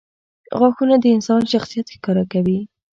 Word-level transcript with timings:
•غاښونه 0.59 0.95
د 0.99 1.05
انسان 1.15 1.41
شخصیت 1.53 1.87
ښکاره 1.95 2.23
کوي. 2.33 2.59